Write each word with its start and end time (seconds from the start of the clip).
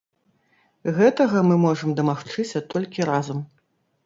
Гэтага 0.99 1.43
мы 1.49 1.55
можам 1.67 1.93
дамагчыся 2.01 2.63
толькі 2.73 3.07
разам. 3.13 3.45